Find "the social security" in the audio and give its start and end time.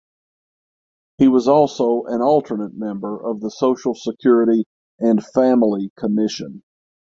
3.39-4.65